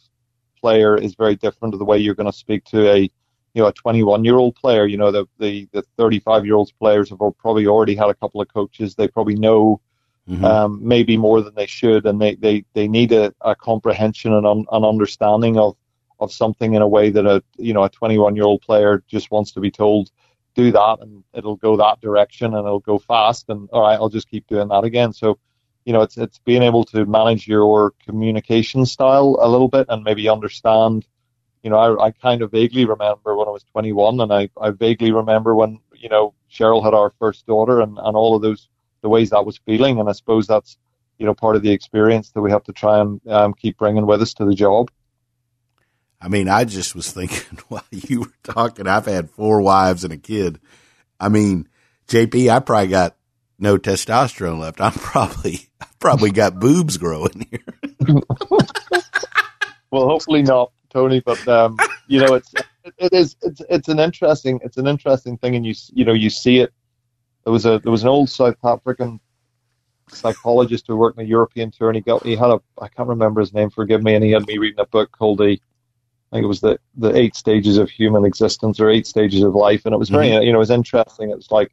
[0.58, 3.10] player is very different to the way you're going to speak to a
[3.54, 4.86] you know a 21 year old player.
[4.86, 8.40] You know the the the 35 year olds players have probably already had a couple
[8.40, 8.94] of coaches.
[8.94, 9.80] They probably know
[10.28, 10.44] mm-hmm.
[10.44, 14.46] um, maybe more than they should, and they they they need a, a comprehension and
[14.46, 15.76] un, an understanding of
[16.20, 19.30] of something in a way that a you know a 21 year old player just
[19.30, 20.10] wants to be told
[20.54, 24.08] do that and it'll go that direction and it'll go fast and all right I'll
[24.08, 25.12] just keep doing that again.
[25.12, 25.38] So
[25.84, 30.04] you know, it's it's being able to manage your communication style a little bit and
[30.04, 31.06] maybe understand.
[31.62, 34.70] You know, I, I kind of vaguely remember when I was 21, and I, I
[34.70, 38.68] vaguely remember when you know Cheryl had our first daughter, and, and all of those
[39.02, 40.76] the ways that was feeling, and I suppose that's
[41.18, 44.06] you know part of the experience that we have to try and um, keep bringing
[44.06, 44.90] with us to the job.
[46.20, 50.12] I mean, I just was thinking while you were talking, I've had four wives and
[50.12, 50.60] a kid.
[51.18, 51.68] I mean,
[52.08, 53.16] JP, I probably got
[53.58, 54.80] no testosterone left.
[54.80, 58.00] I'm probably I probably got boobs growing here.
[59.90, 61.20] well, hopefully not, Tony.
[61.20, 62.52] But um, you know, it's
[62.98, 66.30] it, is it's it's an interesting it's an interesting thing, and you you know you
[66.30, 66.72] see it.
[67.44, 69.20] There was a there was an old South African
[70.08, 73.08] psychologist who worked in a European tour, and he got he had a I can't
[73.08, 75.58] remember his name, forgive me, and he had me reading a book called the
[76.30, 79.54] I think it was the the eight stages of human existence or eight stages of
[79.54, 80.42] life, and it was very mm-hmm.
[80.44, 81.30] you know it was interesting.
[81.30, 81.72] It was like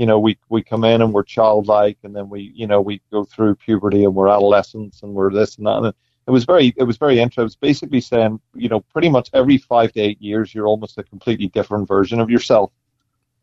[0.00, 3.02] you know, we we come in and we're childlike, and then we, you know, we
[3.12, 5.76] go through puberty and we're adolescents and we're this and that.
[5.76, 5.94] And
[6.26, 7.42] it was very, it was very interesting.
[7.42, 10.96] It was basically saying, you know, pretty much every five to eight years, you're almost
[10.96, 12.72] a completely different version of yourself.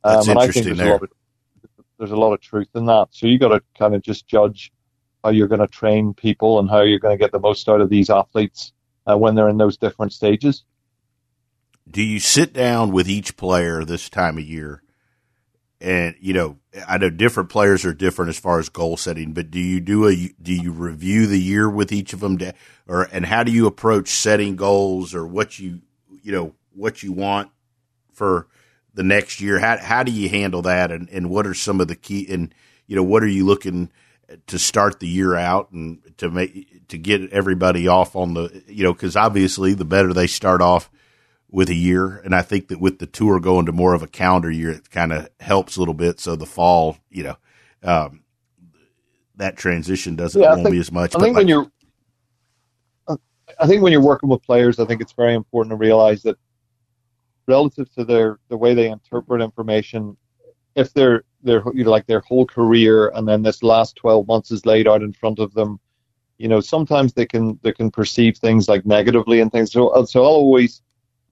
[0.04, 0.88] Um, That's and interesting I think there's, there.
[0.88, 1.10] A lot of,
[2.00, 3.10] there's a lot of truth in that.
[3.12, 4.72] So you got to kind of just judge
[5.24, 7.82] how you're going to train people and how you're going to get the most out
[7.82, 8.74] of these athletes
[9.10, 10.64] uh, when they're in those different stages.
[11.90, 14.82] Do you sit down with each player this time of year?
[15.80, 19.52] And you know i know different players are different as far as goal setting but
[19.52, 22.40] do you do a do you review the year with each of them
[22.88, 25.82] or and how do you approach setting goals or what you
[26.24, 27.52] you know what you want
[28.12, 28.48] for
[28.94, 29.60] the next year?
[29.60, 30.92] How how do you handle that?
[30.92, 32.54] And and what are some of the key and
[32.88, 33.90] you know what are you looking
[34.48, 38.84] to start the year out and to make to get everybody off on the you
[38.84, 40.90] know because obviously the better they start off
[41.50, 42.18] with a year.
[42.18, 44.90] And I think that with the tour going to more of a calendar year, it
[44.90, 46.20] kind of helps a little bit.
[46.20, 47.38] So the fall, you know,
[47.84, 48.24] um,
[49.36, 51.16] that transition doesn't yeah, won't think, be as much.
[51.16, 51.72] I think like, when you're,
[53.60, 56.38] I think when you're working with players, I think it's very important to realize that
[57.48, 60.18] relative to their the way they interpret information,
[60.76, 64.52] if they're they're you know, like their whole career and then this last 12 months
[64.52, 65.80] is laid out in front of them,
[66.38, 69.72] you know, sometimes they can they can perceive things like negatively and things.
[69.72, 70.82] So so I'll always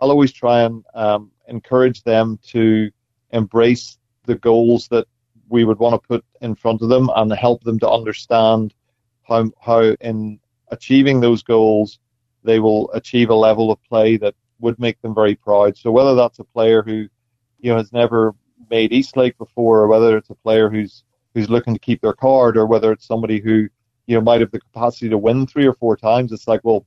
[0.01, 2.89] I'll always try and um, encourage them to
[3.31, 5.07] embrace the goals that
[5.49, 8.73] we would want to put in front of them and help them to understand
[9.23, 10.39] how how in
[10.69, 11.99] achieving those goals
[12.43, 15.77] they will achieve a level of play that would make them very proud.
[15.77, 17.07] So whether that's a player who
[17.59, 18.33] you know has never
[18.69, 22.13] made East Lake before, or whether it's a player who's who's looking to keep their
[22.13, 23.67] card, or whether it's somebody who
[24.07, 26.85] you know might have the capacity to win three or four times, it's like, well,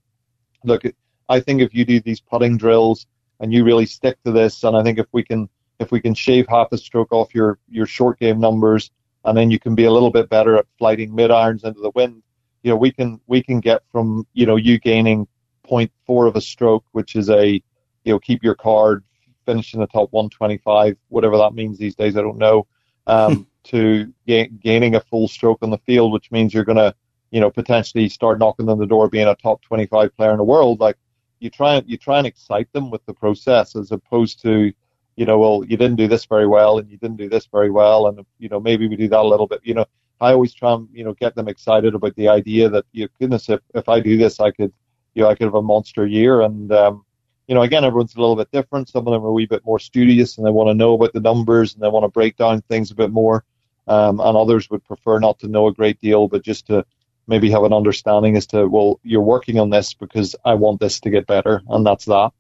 [0.64, 0.82] look,
[1.28, 3.06] I think if you do these putting drills
[3.40, 6.14] and you really stick to this, and I think if we can if we can
[6.14, 8.90] shave half a stroke off your your short game numbers,
[9.24, 11.90] and then you can be a little bit better at flighting mid irons into the
[11.94, 12.22] wind,
[12.62, 15.26] you know, we can we can get from you know you gaining
[15.68, 19.04] 0.4 of a stroke, which is a you know keep your card,
[19.46, 22.66] finish in the top 125, whatever that means these days, I don't know,
[23.06, 26.94] um, to ga- gaining a full stroke on the field, which means you're going to
[27.30, 30.44] you know potentially start knocking on the door being a top 25 player in the
[30.44, 30.96] world, like
[31.40, 34.72] you try and you try and excite them with the process as opposed to
[35.16, 37.70] you know well you didn't do this very well and you didn't do this very
[37.70, 39.60] well and you know maybe we do that a little bit.
[39.64, 39.86] You know
[40.20, 43.48] I always try and you know get them excited about the idea that you goodness
[43.48, 44.72] if if I do this I could
[45.14, 46.42] you know I could have a monster year.
[46.42, 47.04] And um,
[47.46, 48.88] you know again everyone's a little bit different.
[48.88, 51.12] Some of them are a wee bit more studious and they want to know about
[51.12, 53.44] the numbers and they want to break down things a bit more
[53.86, 56.84] um, and others would prefer not to know a great deal but just to
[57.28, 61.00] maybe have an understanding as to well you're working on this because I want this
[61.00, 62.32] to get better and that's that.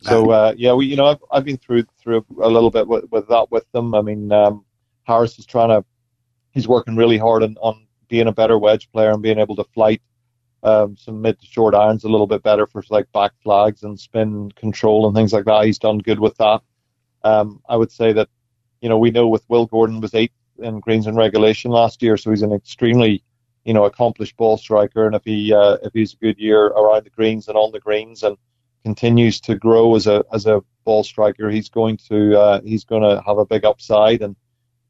[0.00, 3.10] So uh, yeah, we you know I've, I've been through through a little bit with,
[3.10, 3.94] with that with them.
[3.94, 4.64] I mean um,
[5.04, 5.84] Harris is trying to
[6.52, 9.64] he's working really hard on, on being a better wedge player and being able to
[9.64, 10.00] flight
[10.62, 13.98] um, some mid to short irons a little bit better for like back flags and
[13.98, 15.64] spin control and things like that.
[15.64, 16.62] He's done good with that.
[17.22, 18.28] Um, I would say that,
[18.80, 22.16] you know, we know with Will Gordon was eighth in greens and regulation last year,
[22.16, 23.22] so he's an extremely,
[23.68, 25.04] you know, accomplished ball striker.
[25.04, 27.78] And if he uh, if he's a good year around the greens and on the
[27.78, 28.38] greens and
[28.82, 33.02] continues to grow as a as a ball striker, he's going to uh, he's going
[33.02, 34.22] to have a big upside.
[34.22, 34.34] And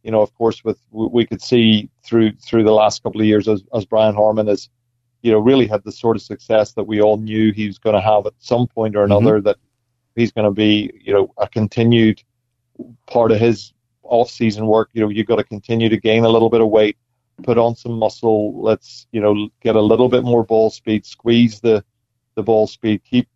[0.04, 3.48] you know, of course, with we could see through through the last couple of years
[3.48, 4.68] as, as Brian Harman has,
[5.22, 7.96] you know, really had the sort of success that we all knew he was going
[7.96, 9.38] to have at some point or another.
[9.38, 9.46] Mm-hmm.
[9.46, 9.56] That
[10.14, 12.22] he's going to be, you know, a continued
[13.08, 13.72] part of his
[14.04, 14.90] off-season work.
[14.92, 16.96] You know, you've got to continue to gain a little bit of weight,
[17.42, 18.60] put on some muscle.
[18.60, 21.84] Let's, you know, get a little bit more ball speed, squeeze the
[22.34, 23.28] the ball speed, keep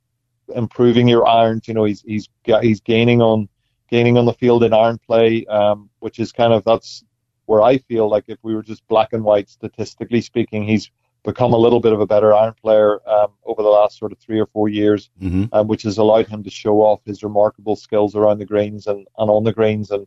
[0.54, 1.68] improving your irons.
[1.68, 2.28] You know, he's he's
[2.60, 3.48] he's gaining on
[3.90, 7.04] gaining on the field in iron play, um, which is kind of that's
[7.46, 10.90] where I feel like if we were just black and white statistically speaking, he's
[11.24, 14.18] become a little bit of a better iron player um, over the last sort of
[14.18, 15.44] three or four years, mm-hmm.
[15.52, 19.06] um, which has allowed him to show off his remarkable skills around the greens and,
[19.18, 19.90] and on the greens.
[19.90, 20.06] And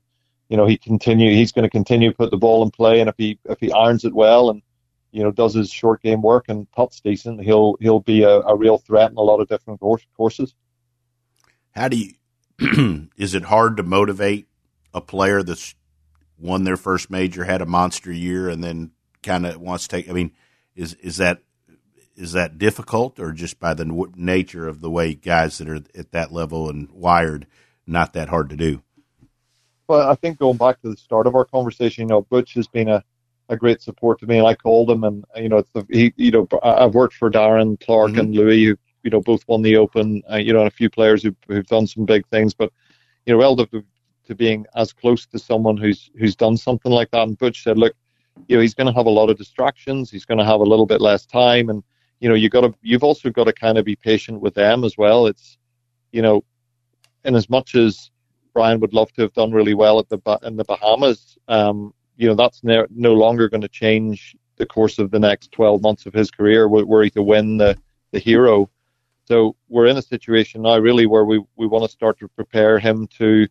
[0.50, 3.10] you know, he continue he's going to continue to put the ball in play, and
[3.10, 4.62] if he if he irons it well and
[5.12, 8.56] you know does his short game work and puts decent, he'll he'll be a, a
[8.56, 9.80] real threat in a lot of different
[10.16, 10.54] courses.
[11.72, 12.14] How do you?
[13.18, 14.48] is it hard to motivate
[14.94, 15.76] a player that's
[16.38, 18.92] won their first major, had a monster year, and then
[19.24, 20.10] kind of wants to take?
[20.10, 20.32] I mean
[20.76, 21.42] is is that
[22.16, 26.12] is that difficult, or just by the nature of the way guys that are at
[26.12, 27.46] that level and wired,
[27.86, 28.82] not that hard to do?
[29.88, 32.68] Well, I think going back to the start of our conversation, you know, Butch has
[32.68, 33.04] been a,
[33.50, 36.14] a great support to me, and I called him, and you know, it's the, he,
[36.18, 38.20] you know, I've worked for Darren Clarke mm-hmm.
[38.20, 40.90] and Louis, who you know both won the Open, uh, you know, and a few
[40.90, 42.72] players who, who've done some big things, but
[43.26, 43.84] you know, relative
[44.26, 47.78] to being as close to someone who's who's done something like that, and Butch said,
[47.78, 47.96] look,
[48.48, 50.10] you know he's going to have a lot of distractions.
[50.10, 51.84] He's going to have a little bit less time, and
[52.20, 54.84] you know you got to you've also got to kind of be patient with them
[54.84, 55.28] as well.
[55.28, 55.58] It's
[56.12, 56.44] you know,
[57.24, 58.10] in as much as
[58.56, 62.28] Brian would love to have done really well at the in the Bahamas, um, you
[62.28, 66.06] know that's no, no longer going to change the course of the next 12 months
[66.06, 67.78] of his career were he to win the
[68.12, 68.70] the hero.
[69.26, 72.80] So we're in a situation now really where we, we want to start to prepare
[72.80, 73.48] him to,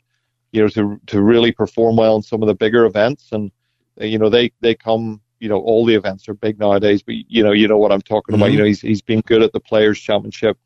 [0.53, 3.53] you know, to to really perform well in some of the bigger events and
[4.01, 5.21] you know, they they come.
[5.40, 8.01] You know, all the events are big nowadays, but you know, you know what I'm
[8.01, 8.43] talking mm-hmm.
[8.43, 8.53] about.
[8.53, 10.57] You know, he's he's been good at the Players Championship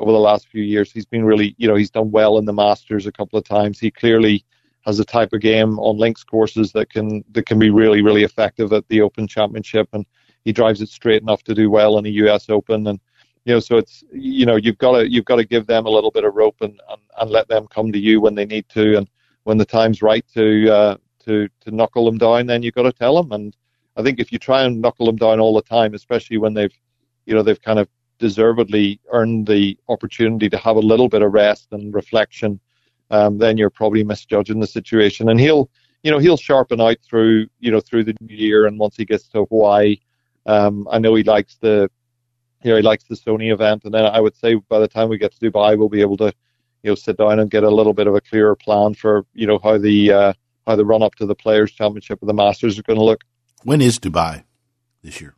[0.00, 0.90] over the last few years.
[0.90, 3.78] He's been really, you know, he's done well in the Masters a couple of times.
[3.78, 4.44] He clearly
[4.80, 8.24] has a type of game on links courses that can that can be really really
[8.24, 10.06] effective at the Open Championship, and
[10.44, 12.48] he drives it straight enough to do well in the U.S.
[12.48, 12.86] Open.
[12.86, 12.98] And
[13.44, 15.90] you know, so it's you know you've got to you've got to give them a
[15.90, 18.68] little bit of rope and, and, and let them come to you when they need
[18.70, 19.08] to, and
[19.44, 22.92] when the time's right to uh, to to knuckle them down, then you've got to
[22.92, 23.32] tell them.
[23.32, 23.54] And
[23.96, 26.74] I think if you try and knuckle them down all the time, especially when they've,
[27.26, 27.88] you know, they've kind of
[28.20, 32.60] deservedly earned the opportunity to have a little bit of rest and reflection,
[33.10, 35.28] um, then you're probably misjudging the situation.
[35.28, 35.68] And he'll,
[36.04, 38.66] you know, he'll sharpen out through, you know, through the new year.
[38.66, 39.96] And once he gets to Hawaii,
[40.46, 41.90] um, I know he likes the,
[42.62, 43.84] you know, he likes the Sony event.
[43.84, 46.18] And then I would say by the time we get to Dubai, we'll be able
[46.18, 46.32] to,
[46.82, 49.46] you know, sit down and get a little bit of a clearer plan for, you
[49.46, 50.32] know, how the, uh,
[50.66, 53.24] how the run up to the Players Championship of the Masters is going to look.
[53.64, 54.44] When is Dubai
[55.02, 55.34] this year?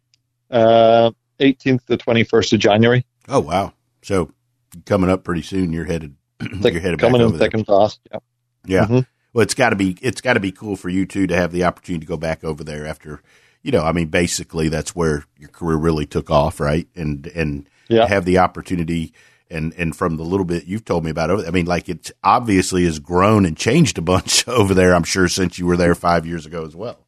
[0.50, 3.04] Uh, 18th to 21st of January.
[3.28, 3.72] Oh wow!
[4.02, 4.32] So
[4.86, 5.72] coming up pretty soon.
[5.72, 6.16] You're headed.
[6.40, 8.00] Thick, you're headed coming in thick and fast.
[8.10, 8.18] Yeah.
[8.64, 8.84] Yeah.
[8.84, 9.00] Mm-hmm.
[9.32, 11.52] Well, it's got to be it's got to be cool for you too to have
[11.52, 13.22] the opportunity to go back over there after,
[13.62, 16.86] you know, I mean, basically that's where your career really took off, right?
[16.94, 18.06] And and yeah.
[18.06, 19.14] have the opportunity
[19.50, 22.10] and and from the little bit you've told me about it, I mean, like it
[22.22, 24.94] obviously has grown and changed a bunch over there.
[24.94, 27.01] I'm sure since you were there five years ago as well.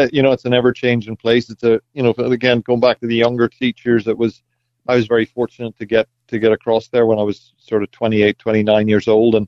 [0.00, 1.50] Uh, you know, it's an ever changing place.
[1.50, 4.42] It's a you know, again, going back to the younger teachers, it was
[4.88, 7.90] I was very fortunate to get to get across there when I was sort of
[7.90, 9.46] 28, 29 years old, and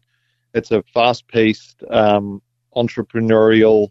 [0.55, 2.43] it's a fast paced, um,
[2.77, 3.91] entrepreneurial,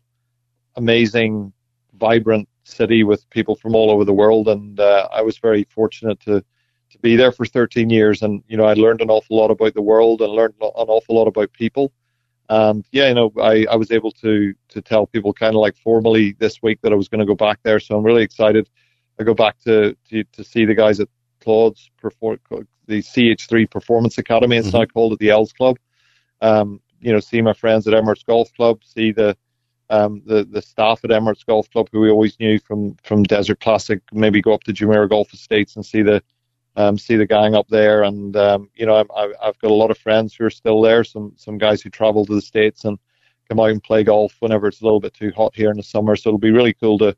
[0.75, 1.51] amazing,
[1.99, 6.19] vibrant city with people from all over the world, and uh, I was very fortunate
[6.21, 6.43] to
[6.91, 9.73] to be there for 13 years, and you know I learned an awful lot about
[9.73, 11.91] the world and learned an awful lot about people.
[12.51, 15.77] And yeah, you know, I, I was able to to tell people kind of like
[15.77, 17.79] formally this week that I was going to go back there.
[17.79, 18.69] So I'm really excited.
[19.17, 21.07] I go back to to, to see the guys at
[21.39, 22.39] Claude's perform
[22.87, 24.57] the CH3 Performance Academy.
[24.57, 24.79] It's mm-hmm.
[24.79, 25.77] now called at the Els Club.
[26.41, 28.83] Um, you know, see my friends at Emirates Golf Club.
[28.83, 29.37] See the
[29.89, 33.61] um, the the staff at Emirates Golf Club who we always knew from from Desert
[33.61, 34.01] Classic.
[34.11, 36.21] Maybe go up to Jumeirah Golf Estates and see the
[36.75, 38.03] um, see the gang up there.
[38.03, 41.03] And um, you know, I, I've got a lot of friends who are still there.
[41.03, 42.97] Some some guys who travel to the states and
[43.49, 45.83] come out and play golf whenever it's a little bit too hot here in the
[45.83, 46.15] summer.
[46.15, 47.15] So it'll be really cool to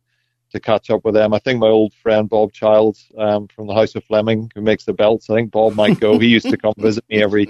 [0.51, 1.33] to catch up with them.
[1.33, 4.85] I think my old friend Bob Childs um, from the House of Fleming, who makes
[4.85, 6.19] the belts, I think Bob might go.
[6.19, 7.47] he used to come visit me every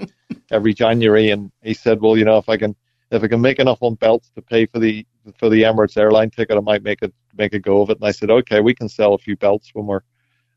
[0.50, 2.74] every January, and he said, "Well, you know, if I can
[3.10, 5.06] if I can make enough on belts to pay for the
[5.38, 8.06] for the Emirates airline ticket, I might make it make a go of it." And
[8.06, 10.00] I said, "Okay, we can sell a few belts when we're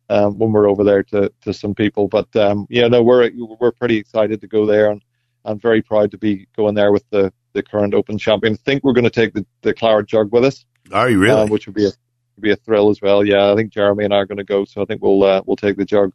[0.09, 3.71] um, when we're over there to, to some people." But um, yeah, no, we're we're
[3.71, 5.03] pretty excited to go there, and
[5.45, 8.53] I'm very proud to be going there with the the current Open champion.
[8.53, 10.65] I think we're going to take the the Claret Jug with us.
[10.91, 11.41] Are you really?
[11.41, 11.91] Uh, which would be a
[12.39, 13.23] be a thrill as well.
[13.25, 15.41] Yeah, I think Jeremy and I are going to go, so I think we'll uh,
[15.45, 16.13] we'll take the jug,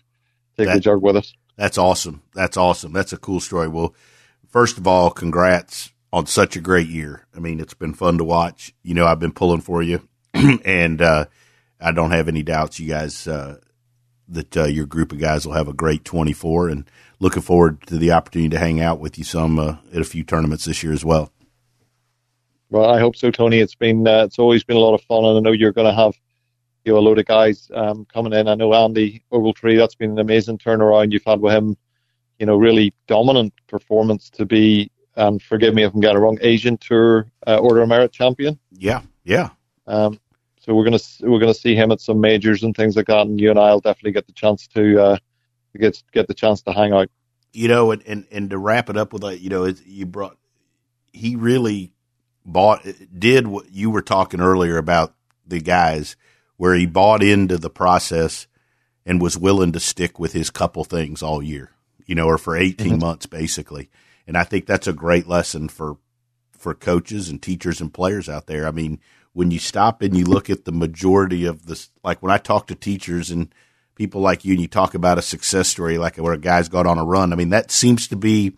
[0.57, 1.35] take that, the jug with us.
[1.57, 2.23] That's awesome.
[2.35, 2.93] That's awesome.
[2.93, 3.69] That's a cool story.
[3.69, 3.95] Well,
[4.49, 7.27] first of all, congrats on such a great year.
[7.35, 8.75] I mean, it's been fun to watch.
[8.83, 11.27] You know, I've been pulling for you, and uh,
[11.81, 13.59] I don't have any doubts you guys uh,
[14.29, 16.85] that uh, your group of guys will have a great 24, and
[17.21, 20.25] looking forward to the opportunity to hang out with you some uh, at a few
[20.25, 21.31] tournaments this year as well.
[22.71, 23.59] Well, I hope so, Tony.
[23.59, 25.89] It's been uh, it's always been a lot of fun, and I know you're going
[25.89, 26.15] to have
[26.85, 28.49] you know a load of guys um, coming in.
[28.49, 29.77] I know Andy Ogletree.
[29.77, 31.77] That's been an amazing turnaround you've had with him.
[32.39, 34.91] You know, really dominant performance to be.
[35.15, 36.39] And um, forgive me if I'm getting it wrong.
[36.41, 38.59] Asian Tour uh, Order of Merit champion.
[38.71, 39.51] Yeah, yeah.
[39.87, 40.19] Um,
[40.65, 43.41] so we're gonna we're gonna see him at some majors and things like that, and
[43.41, 45.17] you and I'll definitely get the chance to uh,
[45.77, 47.11] get get the chance to hang out.
[47.53, 50.37] You know, and and, and to wrap it up with that, you know, you brought
[51.13, 51.93] he really
[52.45, 56.17] bought did what you were talking earlier about the guys
[56.57, 58.47] where he bought into the process
[59.05, 61.73] and was willing to stick with his couple things all year,
[62.07, 63.01] you know, or for 18 mm-hmm.
[63.01, 63.91] months basically.
[64.29, 65.97] And I think that's a great lesson for
[66.57, 68.69] for coaches and teachers and players out there.
[68.69, 69.01] I mean,
[69.33, 72.67] when you stop and you look at the majority of this, like when I talk
[72.67, 73.53] to teachers and
[73.95, 76.87] people like you and you talk about a success story, like where a guy's got
[76.87, 78.57] on a run, I mean, that seems to be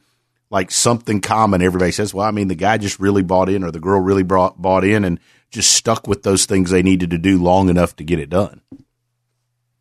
[0.50, 1.62] like something common.
[1.62, 4.22] Everybody says, well, I mean, the guy just really bought in or the girl really
[4.22, 7.94] brought, bought in and just stuck with those things they needed to do long enough
[7.96, 8.60] to get it done.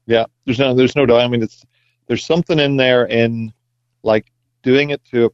[0.06, 1.22] Yeah, there's no, there's no doubt.
[1.22, 1.66] I mean, it's,
[2.08, 3.54] there's something in there in
[4.04, 5.34] like doing it to,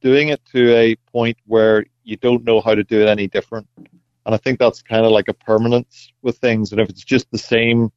[0.00, 3.66] doing it to a point where you don't know how to do it any different.
[4.28, 6.70] And I think that's kind of like a permanence with things.
[6.70, 7.90] And if it's just the same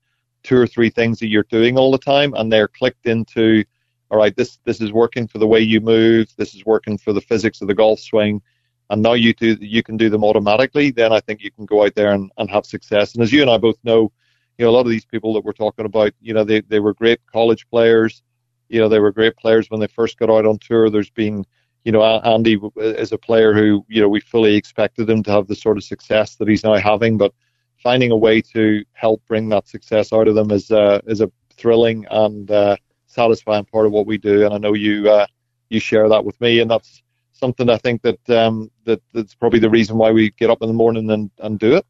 [0.43, 3.65] two or three things that you're doing all the time and they're clicked into,
[4.09, 7.11] all right, this this is working for the way you move, this is working for
[7.11, 8.41] the physics of the golf swing,
[8.89, 11.83] and now you do you can do them automatically, then I think you can go
[11.83, 13.13] out there and, and have success.
[13.13, 14.09] And as you and I both know,
[14.57, 16.79] you know, a lot of these people that we're talking about, you know, they, they
[16.79, 18.23] were great college players,
[18.69, 20.89] you know, they were great players when they first got out on tour.
[20.89, 21.45] There's been,
[21.83, 25.47] you know, Andy is a player who, you know, we fully expected him to have
[25.47, 27.33] the sort of success that he's now having, but
[27.81, 31.31] finding a way to help bring that success out of them is uh, is a
[31.57, 32.75] thrilling and uh,
[33.07, 34.45] satisfying part of what we do.
[34.45, 35.25] And I know you uh,
[35.69, 39.59] you share that with me, and that's something I think that um, that that's probably
[39.59, 41.85] the reason why we get up in the morning and, and do it.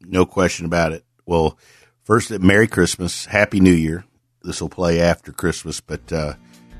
[0.00, 1.04] No question about it.
[1.24, 1.58] Well,
[2.02, 4.04] first, Merry Christmas, Happy New Year.
[4.42, 6.34] This will play after Christmas, but uh,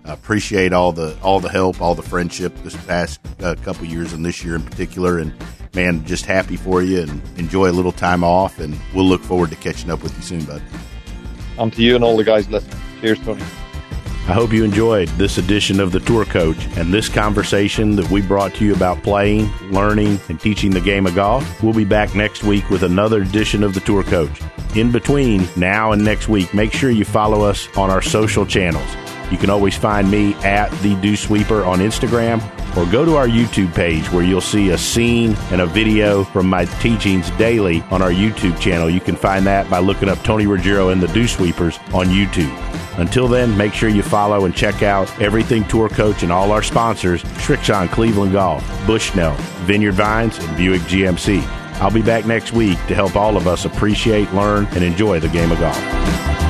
[0.09, 4.14] I appreciate all the all the help, all the friendship this past uh, couple years,
[4.14, 5.18] and this year in particular.
[5.18, 5.35] And
[5.75, 8.59] man, just happy for you, and enjoy a little time off.
[8.59, 10.62] And we'll look forward to catching up with you soon, bud.
[11.59, 12.81] I'm to you and all the guys listening.
[13.03, 13.42] Cheers, Tony.
[14.29, 18.21] I hope you enjoyed this edition of The Tour Coach and this conversation that we
[18.21, 21.62] brought to you about playing, learning, and teaching the game of golf.
[21.62, 24.42] We'll be back next week with another edition of The Tour Coach.
[24.77, 28.87] In between now and next week, make sure you follow us on our social channels.
[29.31, 32.43] You can always find me at The Dew Sweeper on Instagram
[32.77, 36.47] or go to our YouTube page where you'll see a scene and a video from
[36.47, 38.88] my teachings daily on our YouTube channel.
[38.88, 42.55] You can find that by looking up Tony Ruggiero and the Dew Sweepers on YouTube.
[42.99, 46.62] Until then, make sure you follow and check out Everything Tour Coach and all our
[46.62, 49.35] sponsors, Srixon Cleveland Golf, Bushnell,
[49.67, 51.43] Vineyard Vines, and Buick GMC.
[51.81, 55.29] I'll be back next week to help all of us appreciate, learn, and enjoy the
[55.29, 56.47] game of golf.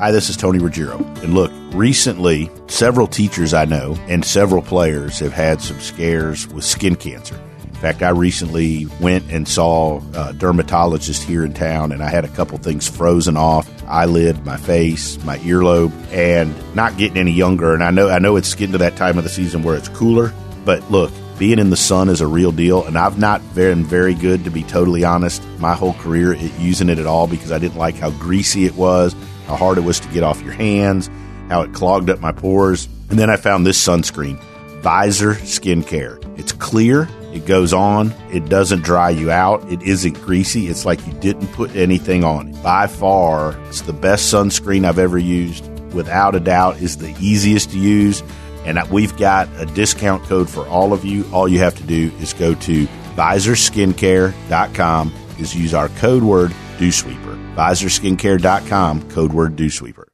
[0.00, 0.96] Hi, this is Tony Ruggiero.
[1.22, 6.64] And look, recently, several teachers I know and several players have had some scares with
[6.64, 7.38] skin cancer.
[7.64, 12.24] In fact, I recently went and saw a dermatologist here in town, and I had
[12.24, 17.74] a couple things frozen off eyelid, my face, my earlobe, and not getting any younger.
[17.74, 19.90] And I know, I know it's getting to that time of the season where it's
[19.90, 20.32] cooler,
[20.64, 24.14] but look, being in the sun is a real deal, and I've not been very
[24.14, 27.58] good, to be totally honest, my whole career at using it at all because I
[27.58, 29.14] didn't like how greasy it was
[29.50, 31.10] how hard it was to get off your hands,
[31.48, 32.88] how it clogged up my pores.
[33.08, 34.38] And then I found this sunscreen,
[34.80, 36.38] Visor Skincare.
[36.38, 40.68] It's clear, it goes on, it doesn't dry you out, it isn't greasy.
[40.68, 42.62] It's like you didn't put anything on it.
[42.62, 45.68] By far, it's the best sunscreen I've ever used.
[45.92, 48.22] Without a doubt, is the easiest to use
[48.64, 51.24] And we've got a discount code for all of you.
[51.32, 52.86] All you have to do is go to
[53.16, 57.38] visorskincare.com is use our code word dewsweeper.
[57.54, 60.09] visorskincare.com, code word dewsweeper.